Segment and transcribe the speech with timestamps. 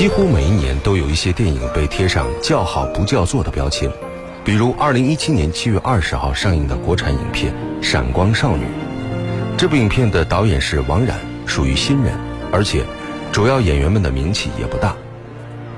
[0.00, 3.86] 几乎每一年都有一些电影被贴上叫好不叫座的标签，
[4.42, 8.64] 比如2017年7月20号上映的国产影片《闪光少女》。
[9.58, 12.14] 这部影片的导演是王冉，属于新人，
[12.50, 12.82] 而且
[13.30, 14.96] 主要演员们的名气也不大。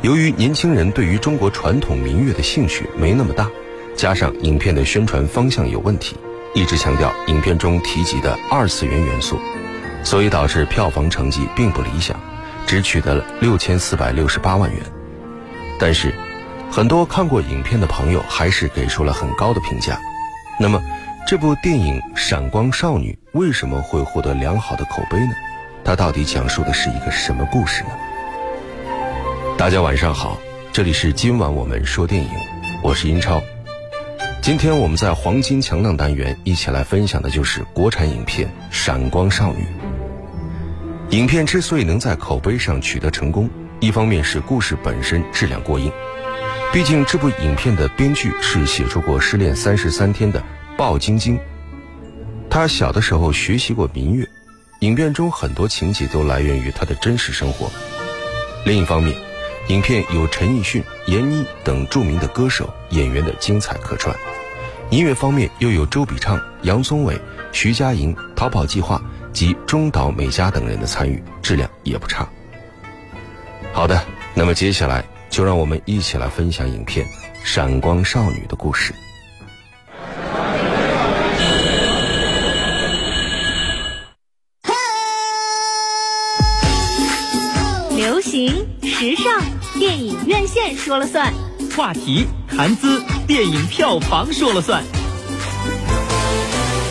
[0.02, 3.50] 由于年轻人对于中国传统民乐的兴趣没那么大，
[3.96, 6.14] 加上影片的宣传方向有问题，
[6.54, 9.36] 一直强调影片中提及的二次元元素，
[10.04, 12.16] 所以导致票房成绩并不理想。
[12.66, 14.80] 只取得了六千四百六十八万元，
[15.78, 16.14] 但是，
[16.70, 19.98] 很多看过影片的朋友还是给出了很高的评价。
[20.58, 20.82] 那么，
[21.26, 25.32] 这部电影《闪光少女》为什么会获得良好的口碑呢？
[25.84, 27.90] 它到底讲述的是一个什么故事呢？
[29.58, 30.38] 大家晚上好，
[30.72, 32.30] 这里是今晚我们说电影，
[32.82, 33.42] 我是英超。
[34.40, 39.62] 今天我们在黄金强档单元一起来分享的就是国产影片《闪光少女》。
[41.12, 45.92] 影片之所以能在口碑上取得成功，一方面是故事本身质量过硬，
[46.72, 50.42] 毕竟这部影片的编剧是写出过《失恋三十三天》的
[50.74, 51.38] 鲍晶晶，
[52.48, 54.26] 她小的时候学习过民乐，
[54.80, 57.70] 影片中很多情节都来源于她的真实生活。
[58.64, 59.14] 另一方面，
[59.68, 64.16] 影片有陈奕迅、闫妮等著名的歌手演员的精彩客串，
[64.88, 67.20] 音乐方面又有周笔畅、杨宗纬、
[67.52, 69.02] 徐佳莹、逃跑计划。
[69.32, 72.28] 及中岛美嘉等人的参与，质量也不差。
[73.72, 77.06] 好的，那么接下来就让我们一起来分享影片
[77.42, 78.92] 《闪光少女》的故事。
[87.96, 89.40] 流行时尚，
[89.78, 91.32] 电影院线说了算；
[91.76, 94.82] 话题谈资，电影票房说了算；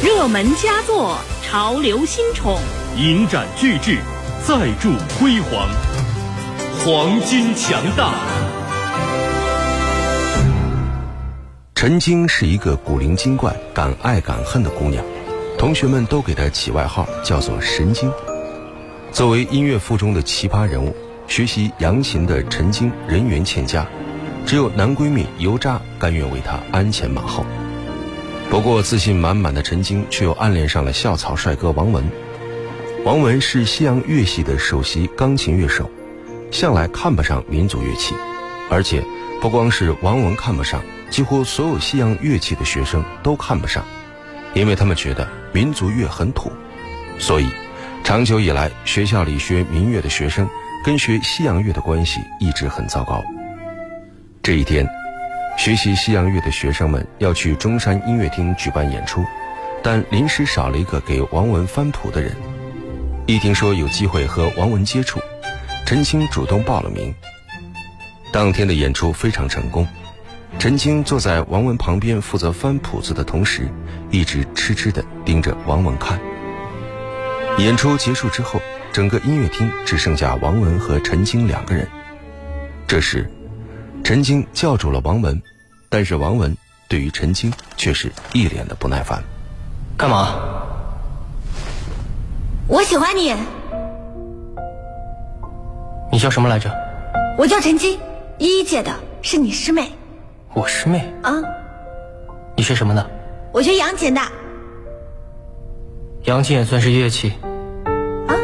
[0.04, 1.18] 热门佳作。
[1.52, 2.58] 潮流新宠，
[2.96, 3.98] 银展巨制，
[4.48, 5.68] 再铸辉煌，
[6.80, 8.14] 黄金强大。
[11.76, 15.04] 陈晶是一个古灵精怪、敢爱敢恨的姑娘，
[15.58, 18.10] 同学们都给她起外号叫做“神经”。
[19.12, 20.96] 作为音乐附中的奇葩人物，
[21.28, 23.86] 学习扬琴的陈晶人缘欠佳，
[24.46, 27.46] 只有男闺蜜油渣甘愿为她鞍前马后。
[28.52, 32.04] 不过，自信满满的陈晶却又暗恋上了校草帅哥王文。
[33.06, 35.90] 王文是西洋乐系的首席钢琴乐手，
[36.52, 38.14] 向来看不上民族乐器。
[38.70, 39.02] 而且，
[39.40, 43.86] 不光是王文看不上，几乎所有西洋乐器的学生都看不上，
[44.54, 46.52] 因为他们觉得民族乐很土。
[47.18, 47.50] 所以，
[48.04, 50.46] 长久以来，学校里学民乐的学生
[50.84, 53.24] 跟学西洋乐的关系一直很糟糕。
[54.44, 54.86] 这一天。
[55.58, 59.24] 学习西洋乐的学生们要去中山音乐厅举办演出，
[59.84, 62.36] 但临时少了一个给王文翻谱的人。
[63.28, 65.20] 一听说有机会和王文接触，
[65.86, 67.14] 陈青主动报了名。
[68.34, 69.88] 当天的演出非常成功，
[70.58, 73.68] 陈青坐在王文旁边负责翻谱子的同时，
[74.10, 76.20] 一直痴痴地盯着王文看。
[77.60, 78.60] 演出结束之后，
[78.92, 81.88] 整个音乐厅只剩下王文和陈青两个人。
[82.88, 83.30] 这时。
[84.04, 85.42] 陈晶叫住了王文，
[85.90, 86.56] 但是王文
[86.90, 89.24] 对于陈晶却是一脸的不耐烦。
[89.98, 90.36] 干嘛？
[92.68, 93.34] 我喜欢你。
[96.12, 96.70] 你叫什么来着？
[97.38, 98.00] 我叫陈晶，
[98.38, 99.92] 一一姐的，是你师妹。
[100.54, 101.14] 我师妹？
[101.22, 101.42] 啊。
[102.58, 103.10] 你学什么的？
[103.54, 104.22] 我学扬琴的。
[106.26, 107.34] 扬琴也算是乐器。
[108.28, 108.36] 啊？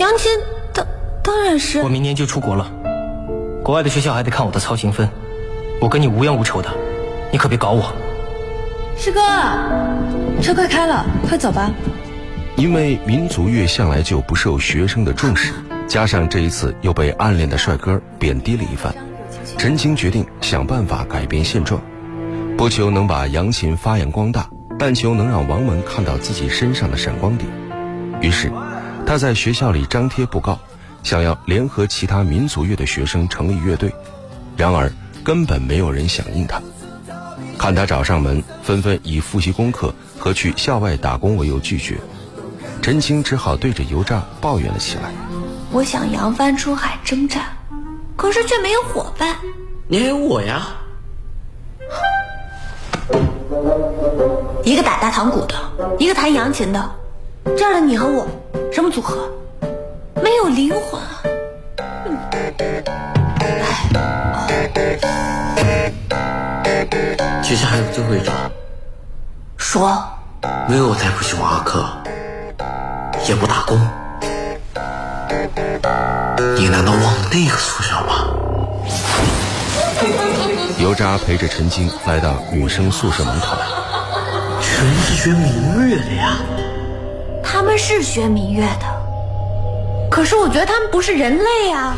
[0.00, 0.30] 扬琴。
[1.82, 2.68] 我明年就出国了，
[3.62, 5.08] 国外的学校还得看我的操行分，
[5.80, 6.68] 我跟你无冤无仇的，
[7.30, 7.92] 你可别搞我。
[8.96, 9.20] 师哥，
[10.42, 11.70] 车快开了，快走吧。
[12.56, 15.52] 因为民族乐向来就不受学生的重视，
[15.86, 18.94] 加上这一次又被暗恋的帅哥贬低了一番，
[19.56, 21.80] 陈青决定想办法改变现状，
[22.56, 24.48] 不求能把扬琴发扬光大，
[24.78, 27.48] 但求能让王文看到自己身上的闪光点。
[28.20, 28.50] 于是，
[29.06, 30.58] 他在学校里张贴布告。
[31.04, 33.94] 想要联合其他民族乐的学生成立乐队，
[34.56, 34.90] 然而
[35.22, 36.60] 根本没有人响应他。
[37.58, 41.98] 看他找上门，纷纷以复习功课和去校外打工为由拒绝。
[42.80, 45.12] 陈青只好对着油炸抱怨了起来
[45.70, 47.44] ：“我想扬帆出海征战，
[48.16, 49.36] 可是却没有伙伴。
[49.88, 50.68] 你还有我呀！
[54.64, 55.54] 一个打大堂鼓的，
[55.98, 56.90] 一个弹扬琴的，
[57.56, 58.26] 这样的你和我，
[58.72, 59.30] 什么组合？”
[60.22, 61.22] 没有灵魂啊！
[67.42, 68.32] 其实还有最后一招。
[69.56, 70.02] 说。
[70.68, 71.86] 没有我再不去挖课，
[73.26, 73.78] 也不打工，
[76.56, 78.28] 你难道忘了那个宿舍吗？
[80.78, 83.56] 油渣陪着陈晶来到女生宿舍门口，
[84.60, 86.36] 全是学民乐的呀！
[87.42, 88.93] 他们是学民乐的，
[90.14, 91.96] 可是我觉得他们不是人类啊。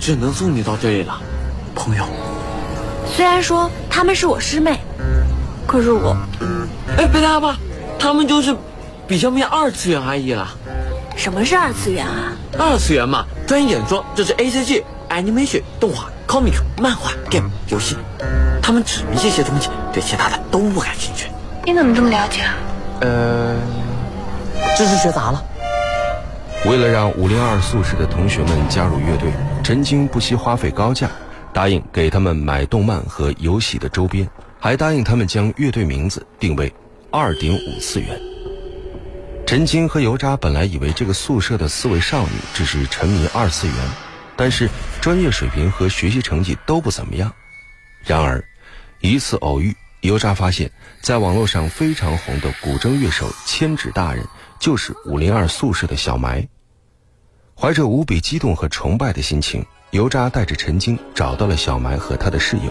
[0.00, 1.16] 只能送你到这里了，
[1.72, 2.04] 朋友。
[3.06, 4.76] 虽然说他们是我师妹，
[5.68, 6.16] 可是我
[6.98, 7.54] 哎，别害怕，
[7.96, 8.56] 他们就是
[9.06, 10.48] 比较面二次元而已啦。
[11.16, 12.32] 什么是二次元啊？
[12.58, 17.96] 二次元嘛，专业点说这是 A C G、Animation、动画、Comic、漫画、Game、游戏，
[18.60, 21.28] 他们只迷这些东西，对其他的都不感兴趣。
[21.64, 22.54] 你怎么这么了解啊？
[23.02, 23.54] 呃，
[24.76, 25.40] 知识学杂了。
[26.64, 29.32] 为了让五零二宿舍的同学们加入乐队，
[29.64, 31.10] 陈晶不惜花费高价，
[31.52, 34.28] 答应给他们买动漫和游戏的周边，
[34.60, 36.72] 还答应他们将乐队名字定为
[37.10, 38.08] 二点五次元。
[39.44, 43.76] 陈晶和油渣本来以为这个宿舍的四位少女只是沉迷二次元，
[44.36, 44.68] 但是
[45.00, 47.32] 专业水平和学习成绩都不怎么样。
[48.04, 48.42] 然而，
[49.00, 50.70] 一次偶遇，油渣发现，
[51.00, 54.24] 在网络上非常红的古筝乐手千纸大人
[54.62, 56.46] 就是五零二宿舍的小埋。
[57.58, 62.70] 怀着无比激动和崇拜的心情，油渣带着陈晶找到了小埋和他的室友，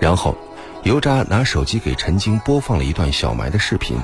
[0.00, 0.34] 然后，
[0.84, 3.98] 油渣拿手机给陈晶播放了一段小埋的视频。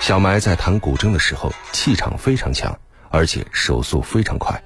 [0.00, 2.76] 小埋在弹古筝的时候，气场非常强，
[3.08, 4.60] 而且手速非常快。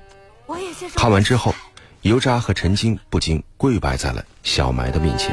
[0.96, 1.54] 看完之后，
[2.00, 5.28] 油渣和陈晶不禁跪拜在了小埋的面前。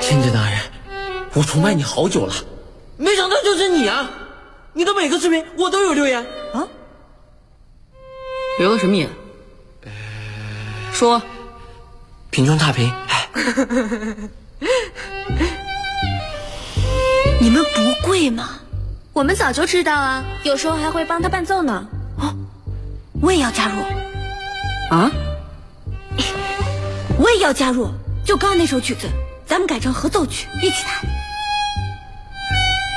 [0.00, 0.58] 天之大人，
[1.34, 2.34] 我崇拜你好久了，
[2.96, 4.10] 没想到就是你啊！
[4.76, 6.68] 你的每个视频我都有留言啊。
[8.58, 9.08] 留的什么言？
[10.92, 11.22] 说，
[12.30, 12.92] 贫穷差评。
[13.08, 13.26] 哎，
[17.40, 18.60] 你们不贵吗？
[19.14, 21.88] 我们早就知道啊，有时候还会帮他伴奏呢。
[22.18, 22.34] 哦
[23.22, 23.80] 我也要加入，
[24.94, 25.10] 啊？
[27.18, 27.88] 我也要加入。
[28.26, 29.08] 就刚刚那首曲子，
[29.46, 31.02] 咱们改成合奏曲，一起弹。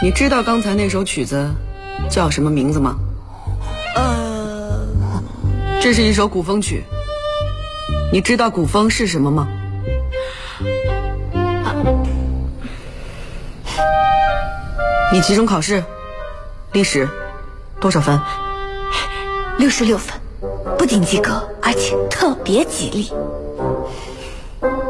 [0.03, 1.49] 你知道刚才那首曲子
[2.09, 2.95] 叫什么名字吗？
[3.95, 4.87] 呃，
[5.81, 6.83] 这是一首古风曲。
[8.11, 9.47] 你知道古风是什么吗？
[15.11, 15.83] 你期中考试，
[16.71, 17.07] 历史
[17.79, 18.19] 多少分？
[19.57, 20.15] 六十六分，
[20.77, 23.11] 不仅及格，而且特别吉利。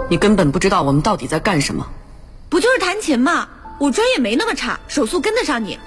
[0.10, 1.86] 你根本不知道我们到底在干什么。
[2.50, 3.48] 不就是弹琴吗？
[3.80, 5.80] 我专业没那么差，手速跟得上你。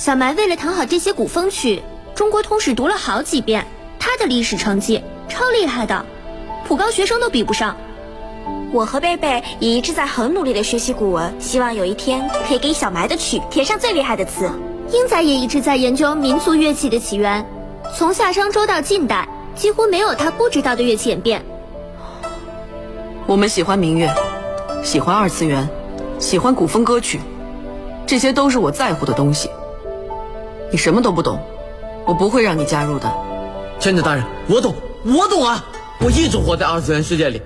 [0.00, 1.82] 小埋为了弹好这些古风曲，
[2.14, 3.66] 中国通史读了好几遍，
[3.98, 6.06] 他的历史成绩超厉害的，
[6.66, 7.76] 普高学生都比不上。
[8.72, 14.50] 我和贝贝也一直在很努力的学习古文，希望有一天可以给小埋的曲填上最厉害的词。
[14.90, 17.44] 英仔也一直在研究民族乐器的起源，
[17.94, 21.44] 从夏商周到近代，几乎没有他不知道的乐器演变。
[23.26, 24.08] 我们喜欢民乐，
[24.82, 25.68] 喜欢二次元，
[26.18, 27.20] 喜欢古风歌曲，
[28.06, 29.50] 这些都是我在乎的东西。
[30.72, 31.40] 你什么都不懂，
[32.06, 33.12] 我不会让你加入的。
[33.80, 34.74] 千纸大人，我懂，
[35.04, 35.64] 我懂啊！
[36.00, 37.42] 我一直活在二次元世界里，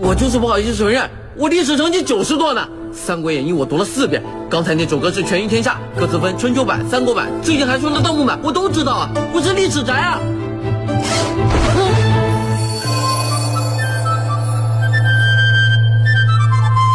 [0.00, 2.68] 我就是不好意思承认，我历史成绩九十多呢。
[2.98, 9.10] 《三国演义》我读了四遍，刚才那首歌是《权倾天下》，歌词分春秋版、三国版，最近还出了盗墓版，我都知道啊！
[9.32, 10.18] 我是历史宅啊！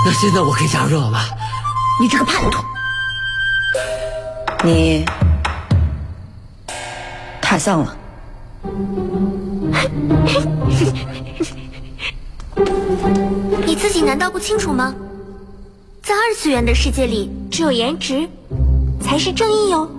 [0.05, 1.25] 那现在我可以加入了吧？
[2.01, 2.63] 你这个叛徒！
[4.63, 5.05] 你
[7.51, 7.97] 太像了。
[13.65, 14.95] 你自己难道不清楚吗？
[16.01, 18.29] 在二次元的世界里，只有颜值
[19.01, 19.91] 才是正义哟。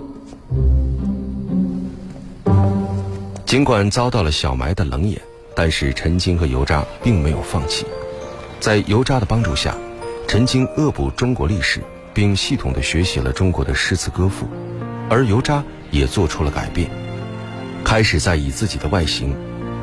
[3.45, 5.21] 尽管遭到了小埋的冷眼，
[5.55, 7.85] 但是陈晶和油渣并没有放弃。
[8.59, 9.75] 在油渣的帮助下，
[10.27, 11.83] 陈晶恶补中国历史，
[12.15, 14.47] 并系统的学习了中国的诗词歌赋，
[15.07, 16.89] 而油渣也做出了改变，
[17.93, 19.37] 开始在意自己的外形，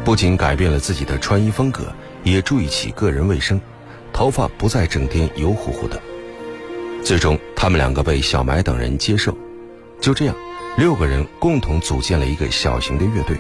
[0.05, 3.61] 不仅改变了自己的穿衣风格，也注意起个人卫生，
[4.13, 6.03] 头发不再整天油乎乎的。
[7.05, 9.39] 最终，他们两个被小埋等人接受。
[10.01, 10.35] 就这样，
[10.77, 13.37] 六个人共同组建了一个小型的乐队。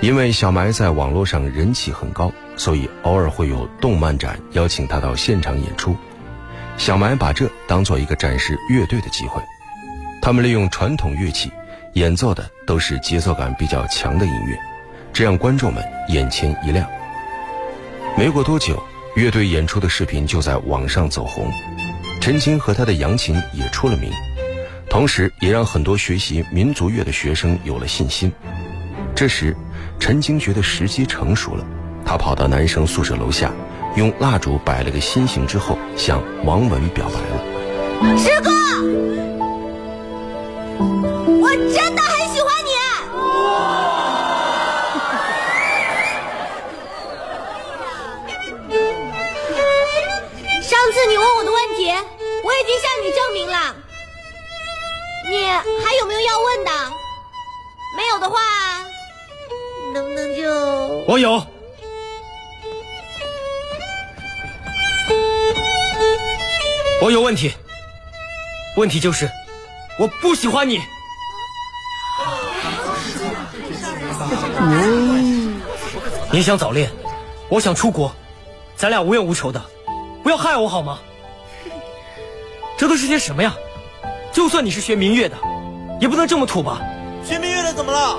[0.00, 5.96] 因为小埋在网络上人气很高，所以偶尔会有动漫展邀请他到现场演出。
[6.76, 9.42] 小埋把这当做一个展示乐队的机会。
[10.22, 11.50] 他们利用传统乐器
[11.94, 14.56] 演奏的都是节奏感比较强的音乐，
[15.12, 16.88] 这让观众们眼前一亮。
[18.16, 18.80] 没过多久，
[19.16, 21.50] 乐队演出的视频就在网上走红。
[22.20, 24.12] 陈晶和他的扬琴也出了名，
[24.88, 28.30] 同时也让很多学习民族乐的学生有了信心。
[29.14, 29.56] 这时，
[29.98, 31.64] 陈晶觉得时机成熟了，
[32.04, 33.50] 他跑到男生宿舍楼下，
[33.96, 38.16] 用蜡烛摆了个心形之后，向王文表白了。
[38.16, 38.50] 师哥，
[52.80, 53.76] 向你证明了。
[55.28, 55.48] 你
[55.84, 56.70] 还有没有要问的？
[57.96, 58.38] 没有的话，
[59.92, 60.48] 能不能就……
[61.06, 61.44] 我有。
[67.02, 67.52] 我有问题，
[68.76, 69.28] 问题就是
[69.98, 70.80] 我不喜欢你。
[76.32, 76.90] 你想早恋，
[77.48, 78.14] 我想出国，
[78.76, 79.60] 咱俩无冤无仇的，
[80.22, 81.00] 不要害我好吗？
[82.80, 83.54] 这都是些什么呀？
[84.32, 85.36] 就算你是学明月的，
[86.00, 86.80] 也不能这么土吧？
[87.22, 88.18] 学明月的怎么了？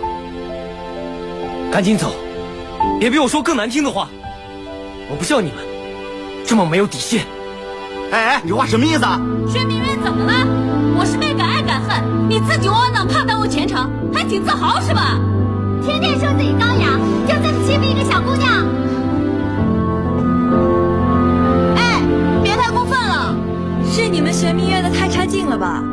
[1.72, 2.14] 赶紧走，
[3.00, 4.08] 别逼我说更难听的话。
[5.10, 5.66] 我不像你们
[6.46, 7.26] 这么没有底线。
[8.12, 9.20] 哎哎，你话什么意思啊？
[9.52, 10.32] 学明月怎么了？
[10.96, 15.20] 我是被敢爱敢恨，你自己窝囊怕耽误前程，还挺自豪是吧？
[15.84, 18.64] 天天说自己高雅，就这么欺负一个小姑娘？
[23.92, 25.84] 是你们学民乐的太差劲了吧？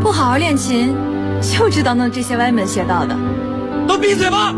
[0.00, 0.96] 不好好练琴，
[1.42, 3.14] 就知道弄这些歪门邪道的。
[3.86, 4.54] 都闭嘴吧！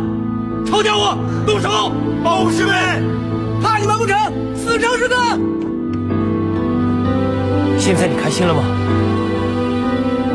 [0.64, 1.90] 臭家伙，动手！
[2.22, 2.72] 保护师妹，
[3.60, 4.16] 怕你们不成，
[4.54, 5.16] 死成是个。
[7.80, 8.62] 现在你开心了吗？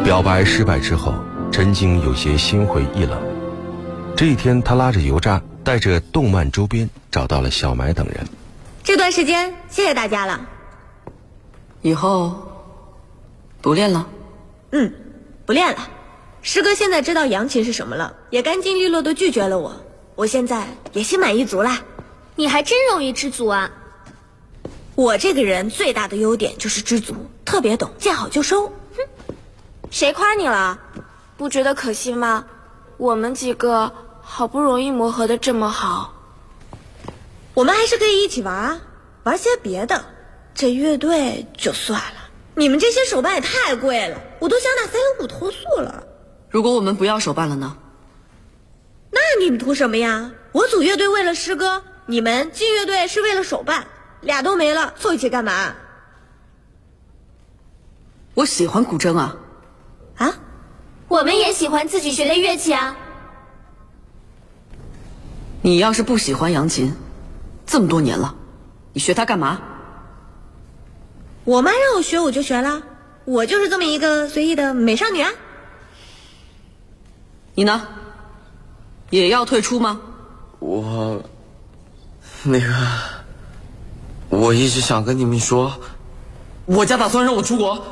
[0.04, 1.16] 表白失败之后，
[1.50, 3.18] 陈晶有些心灰意冷。
[4.18, 8.28] 这一天，他拉着油渣，带着动漫周边，找到了小埋等人。
[8.84, 10.42] 这段时间谢谢大家了。
[11.84, 12.34] 以后
[13.62, 14.08] 不练了。
[14.72, 14.92] 嗯，
[15.46, 15.88] 不练了。
[16.42, 19.76] 师哥现在知道扬琴是什么了，也干净利落的拒绝了我。
[20.16, 21.82] 我现在也心满意足啦。
[22.36, 23.70] 你还真容易知足啊！
[24.96, 27.14] 我这个人最大的优点就是知足，
[27.46, 28.68] 特别懂见好就收。
[28.68, 29.04] 哼，
[29.92, 30.80] 谁夸你了？
[31.36, 32.46] 不觉得可惜吗？
[32.98, 36.14] 我们几个好不容易磨合的这么好，
[37.54, 38.82] 我们还是可以一起玩啊，
[39.24, 40.06] 玩些别的。
[40.54, 46.04] 这乐队就算了，你们这些手办也太贵了，我都想打三幺五投诉了。
[46.50, 47.76] 如果我们不要手办了呢？
[49.12, 50.32] 那你们图什么呀？
[50.52, 53.88] 我组乐队为了诗歌，你们进乐队是为了手办，
[54.22, 55.74] 俩都没了，凑一起干嘛？
[58.36, 59.36] 我喜欢古筝啊！
[60.18, 60.34] 啊？
[61.08, 62.96] 我们也喜欢自己学的乐器啊。
[65.62, 66.94] 你要是不喜欢扬琴，
[67.66, 68.36] 这么多年了，
[68.94, 69.60] 你学它干嘛？
[71.46, 72.82] 我妈让我学，我就学了。
[73.26, 75.30] 我就是这么一个随意的美少女啊。
[77.56, 77.86] 你呢？
[79.10, 80.00] 也要退出吗？
[80.60, 81.22] 我，
[82.44, 82.74] 那个，
[84.30, 85.72] 我一直想跟你们说，
[86.66, 87.86] 我家打算让我出国。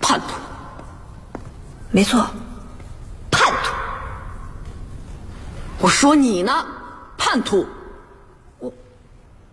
[0.00, 0.34] 叛徒。
[1.90, 2.24] 没错，
[3.30, 3.72] 叛徒。
[5.80, 6.64] 我说你呢，
[7.16, 7.66] 叛徒。
[8.58, 8.72] 我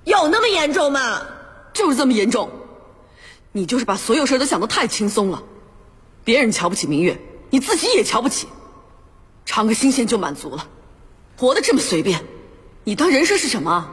[0.04, 1.22] 有那么严重吗？
[1.80, 2.50] 就是这么严重。
[3.54, 5.42] 你就是把所有事都想得太轻松了。
[6.26, 7.18] 别人瞧不起明月，
[7.50, 8.48] 你自己也瞧不起。
[9.46, 10.68] 尝个新鲜就满足了，
[11.38, 12.22] 活得这么随便，
[12.84, 13.90] 你当人生是什么？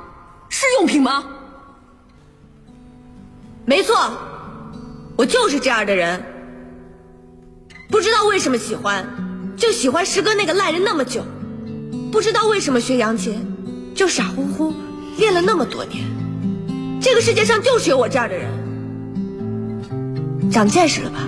[0.48, 1.24] 是用品吗？
[3.64, 3.96] 没错，
[5.16, 6.22] 我就是这样的人。
[7.88, 11.22] 不知道为什么喜欢，就喜欢师哥那个烂人那么久；
[12.10, 14.74] 不知道为什么学扬琴，就傻乎乎
[15.16, 16.04] 练了那么多年。
[17.08, 18.50] 这个世界上就是有我这样的人，
[20.50, 21.18] 长见识了吧？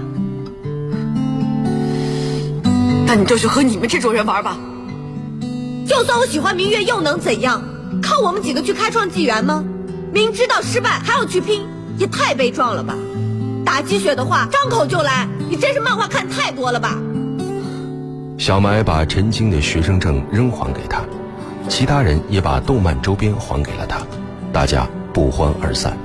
[3.07, 4.59] 那你就去和你们这种人玩吧。
[5.87, 7.63] 就算我喜欢明月，又能怎样？
[8.03, 9.65] 靠我们几个去开创纪元吗？
[10.13, 11.65] 明知道失败还要去拼，
[11.97, 12.97] 也太悲壮了吧！
[13.65, 16.99] 打鸡血的话，张口就来，你真是漫画看太多了吧？
[18.37, 21.05] 小埋把陈晶的学生证扔还给他，
[21.69, 24.01] 其他人也把动漫周边还给了他，
[24.53, 24.85] 大家
[25.19, 25.99] 不欢而散。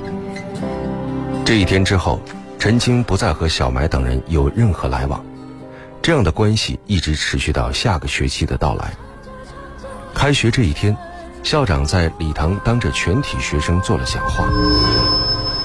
[1.45, 2.19] 这一天之后，
[2.57, 5.23] 陈青不再和小埋等人有任何来往。
[6.01, 8.91] 这样的关系一直持续到下个学期的到来。
[10.15, 10.97] 开学这一天，
[11.43, 14.45] 校长在礼堂当着全体学生做了讲话。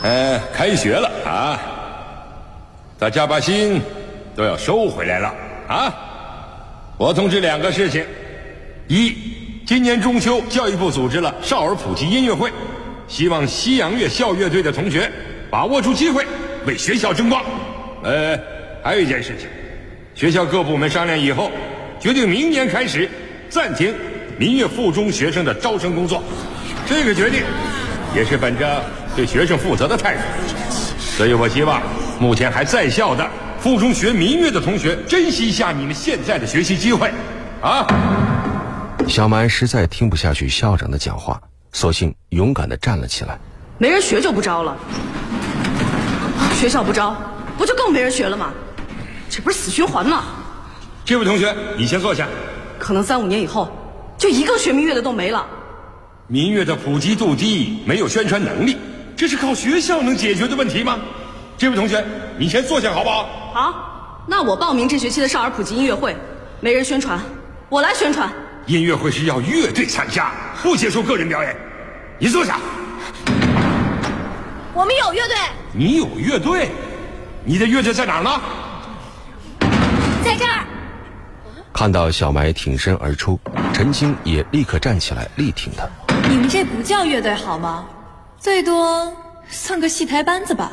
[0.02, 1.58] 呃，开学了啊，
[2.98, 3.80] 大家把心
[4.36, 5.34] 都要收回来了
[5.68, 5.94] 啊！
[6.98, 8.04] 我通知两个事情：
[8.88, 9.16] 一，
[9.66, 12.52] 今年中秋，教育部组织了少儿普及音乐会，
[13.08, 15.10] 希望西洋乐校乐队的同学
[15.50, 16.24] 把握住机会，
[16.66, 17.42] 为学校争光。
[18.04, 18.38] 呃，
[18.84, 19.48] 还有一件事情。
[20.14, 21.50] 学校各部门商量以后，
[21.98, 23.08] 决定明年开始
[23.48, 23.94] 暂停
[24.36, 26.22] 民乐附中学生的招生工作。
[26.86, 27.42] 这个决定
[28.14, 28.84] 也是本着
[29.16, 30.20] 对学生负责的态度，
[30.98, 31.82] 所以我希望
[32.20, 37.10] 目前还在校的附中学民乐的同学珍惜一下你们现在的学习机会，
[37.62, 37.86] 啊！
[39.06, 41.40] 小蛮实在听不下去校长的讲话，
[41.72, 43.38] 索性勇敢地站了起来。
[43.78, 44.76] 没人学就不招了，
[46.54, 47.16] 学校不招，
[47.56, 48.50] 不就更没人学了吗？
[49.30, 50.24] 这不是死循环吗？
[51.04, 52.26] 这位同学，你先坐下。
[52.78, 53.70] 可能三五年以后，
[54.16, 55.46] 就一个学民乐的都没了。
[56.26, 58.76] 民乐的普及度低，没有宣传能力，
[59.16, 60.98] 这是靠学校能解决的问题吗？
[61.56, 62.04] 这位同学，
[62.38, 63.28] 你先坐下好不好？
[63.54, 66.16] 好，那我报名这学期的少儿普及音乐会，
[66.60, 67.20] 没人宣传，
[67.68, 68.30] 我来宣传。
[68.68, 70.30] 音乐会是要乐队参加，
[70.62, 71.56] 不接受个人表演。
[72.18, 72.60] 你坐下。
[74.74, 75.36] 我们有乐队。
[75.72, 76.70] 你有乐队？
[77.44, 78.30] 你的乐队在哪儿呢？
[80.22, 80.66] 在这儿。
[81.72, 83.40] 看到小埋挺身而出，
[83.72, 85.88] 陈青也立刻站起来力挺他。
[86.28, 87.86] 你们这不叫乐队好吗？
[88.38, 89.10] 最多
[89.48, 90.70] 算个戏台班子吧。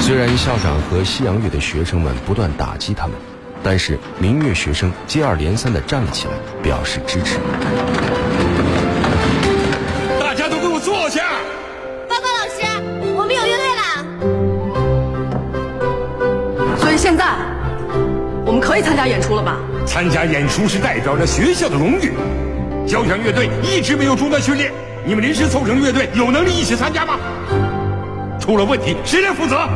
[0.00, 3.14] 虽然校长和西洋乐的学生们不断打击他们，
[3.68, 7.40] 但是民乐学生接二连三的站了起来，表示支持。
[10.20, 11.24] 大家都给我坐下！
[12.08, 12.62] 报告老师，
[13.16, 13.82] 我们有乐队了。
[16.78, 17.34] 所以现在，
[18.44, 19.56] 我们可以参加演出了吧？
[19.84, 22.12] 参加演出是代表着学校的荣誉。
[22.86, 24.70] 交响乐队一直没有中断训练，
[25.04, 27.18] 你们临时凑成乐队，有能力一起参加吗？
[28.38, 29.68] 出了问题谁来负责？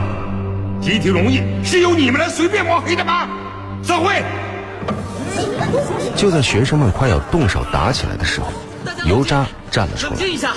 [0.80, 3.26] 集体荣誉是由你们来随便抹黑的吗？
[3.82, 4.22] 散会。
[6.16, 8.46] 就在学生们快要动手打起来的时候，
[9.06, 10.12] 油渣站了出来。
[10.12, 10.52] 冷静一下，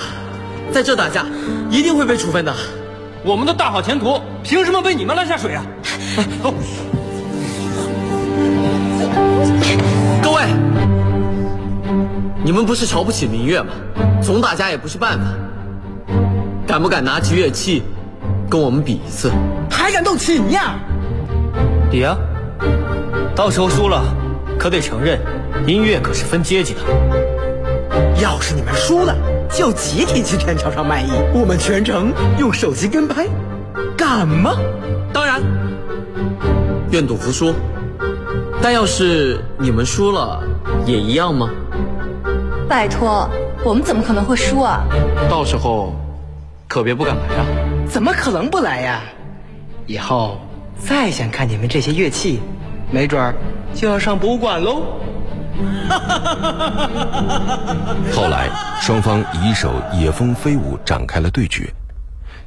[0.72, 1.24] 在这打架
[1.70, 2.54] 一定会被处分的。
[3.24, 5.64] 我们的大好前途凭什么被你们拉下水啊？
[6.42, 6.52] 走。
[10.22, 10.42] 各位，
[12.44, 13.72] 你们不是瞧不起民乐吗？
[14.22, 15.24] 总打架也不是办法。
[16.66, 17.82] 敢不敢拿起乐器
[18.50, 19.30] 跟我们比一次？
[19.70, 20.74] 还敢动起你呀？
[21.90, 22.16] 比啊！
[23.36, 24.04] 到时候输了，
[24.56, 25.18] 可得承认，
[25.66, 26.80] 音乐可是分阶级的。
[28.22, 29.12] 要是你们输了，
[29.50, 33.26] 就集体去天桥上卖艺，我们全程用手机跟拍，
[33.96, 34.54] 敢吗？
[35.12, 35.42] 当然，
[36.92, 37.52] 愿赌服输。
[38.62, 40.40] 但要是你们输了，
[40.86, 41.50] 也一样吗？
[42.68, 43.28] 拜托，
[43.64, 44.84] 我们怎么可能会输啊？
[45.28, 45.92] 到时候
[46.68, 47.44] 可别不敢来啊！
[47.88, 49.02] 怎么可能不来呀？
[49.86, 50.38] 以后
[50.78, 52.40] 再想看你们这些乐器，
[52.94, 53.34] 没准儿
[53.74, 54.84] 就要上博物馆喽。
[58.14, 58.48] 后来，
[58.80, 61.68] 双方以一首《野蜂飞舞》展开了对决。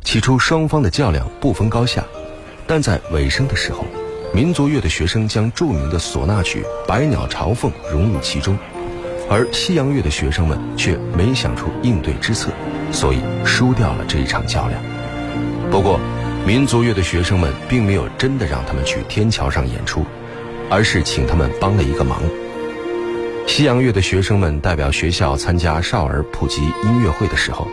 [0.05, 2.01] 起初，双方的较量不分高下，
[2.65, 3.83] 但在尾声的时候，
[4.33, 8.57] 民族乐的学生将著名的唢呐曲《百鸟朝凤》融入其中，
[9.29, 12.51] 而西洋乐的学生们却没想出应对之策，
[12.93, 14.81] 所以输掉了这一场较量。
[15.69, 15.99] 不过，
[16.45, 20.05] 民族乐的学生们并没有真的让他们去天桥上演出，
[20.69, 22.21] 而是请他们帮了一个忙。
[23.47, 27.67] 西洋乐的学生们代表学校参加少儿普及音乐会的时候，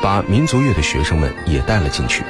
[0.00, 2.22] 把民族乐的学生们也带了进去。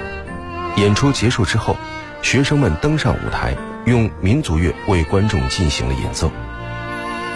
[0.76, 1.76] 演出结束之后，
[2.22, 6.30] 学生们登上舞台，用民族乐为观众进行了演奏。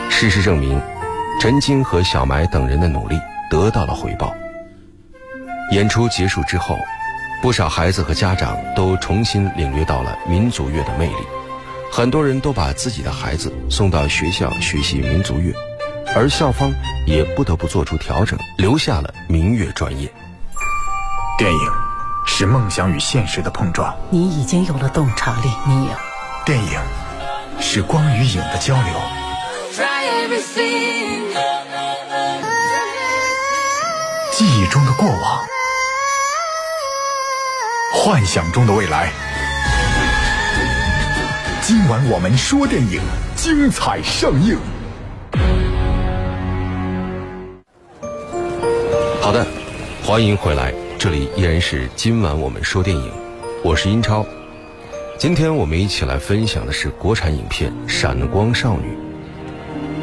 [0.09, 0.81] 事实证明，
[1.41, 3.19] 陈晶和小埋等人的努力
[3.51, 4.33] 得到了回报。
[5.73, 6.79] 演出结束之后，
[7.43, 11.44] 不少孩子和家长都重新领略到了民族乐的魅力。
[11.97, 15.55] 很多人都把自己的孩子送到学校学习民族乐，
[16.13, 16.73] 而校方
[17.07, 20.13] 也不得不做出调整，留下了民乐专业。
[21.39, 21.71] 电影
[22.27, 25.93] 是梦想与现实的碰撞，你已经有了洞察力，你有。
[26.45, 26.81] 电影
[27.61, 29.01] 是光与影的交流，
[34.33, 35.47] 记忆中的过往，
[37.93, 39.13] 幻想中的未来。
[41.67, 43.01] 今晚我们说电影，
[43.37, 44.59] 精彩上映。
[49.23, 49.47] 好的，
[50.03, 53.11] 欢迎回来，这里依然是今晚我们说电影，
[53.63, 54.27] 我是英超。
[55.17, 58.89] 今天我们一起来分享的是国产影片《闪光少女》。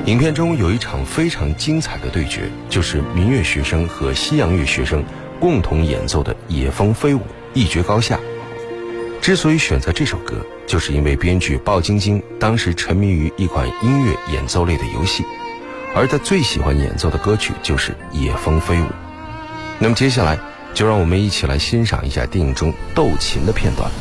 [0.10, 5.04] 影片中有一场非常精彩的对决，就是民乐学生和西洋乐学生
[5.40, 7.20] 共同演奏的《野蜂飞舞》，
[7.54, 8.20] 一决高下。
[9.22, 15.24] 之所以选择这首歌，就是因为编剧鲍晶晶当时沉迷于一款音乐演奏类的游戏，
[15.96, 18.86] 而他最喜欢演奏的歌曲就是《野蜂飞舞》。
[19.78, 20.40] 那么接下来，
[20.74, 23.92] 就让我们一起来欣赏一下电影中斗琴的片段。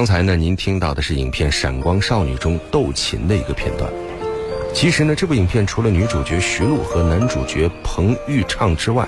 [0.00, 3.92] 刚才呢，您听到的是影片《闪光少女》中斗琴的一个片段。
[4.72, 9.06] 其实呢，这部影片除了女主角徐璐和男主角彭昱畅之外，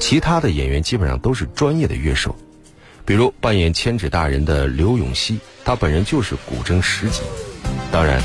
[0.00, 2.34] 其他的演员基本上都是专业的乐手。
[3.04, 7.20] 比如扮演千纸大人的刘永熙，他本人就是古筝十级。
[7.90, 8.18] 当然，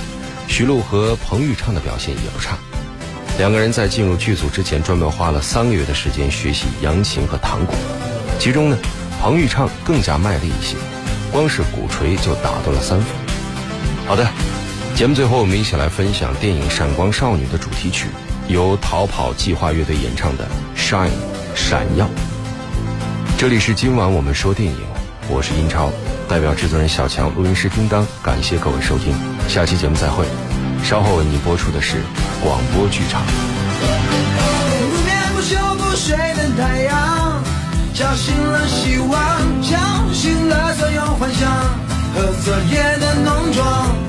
[0.48, 2.58] 徐璐和彭昱畅的表现也不差。
[3.38, 7.74] 两个人在进入剧组之前，专门花了三个月的时间学习扬琴和弹鼓。
[8.40, 8.78] 其中呢，
[9.20, 10.78] 彭昱畅更加卖力一些，
[11.32, 13.08] 光是鼓槌就打到了三分。
[14.06, 14.28] 好的，
[14.96, 18.08] 节目最后我们一起来分享电影《闪光少女》的主题曲，
[18.48, 20.48] 由逃跑计划乐队演唱的
[20.80, 21.10] 《Shine》
[21.56, 22.08] 闪耀。
[23.38, 24.80] 这里是今晚我们说电影，
[25.30, 25.92] 我是英超，
[26.28, 29.14] 代表制作人小强、录音师叮当，感谢各位收听，
[29.48, 30.26] 下期节目再会。
[30.84, 31.98] 稍后为您播出的是
[32.42, 33.22] 广播剧场。
[34.90, 37.27] 不眠不休不睡的太阳，
[37.98, 39.12] 叫醒了希望，
[39.64, 39.76] 叫
[40.14, 41.50] 醒了所有幻想
[42.14, 44.07] 和昨夜的浓妆。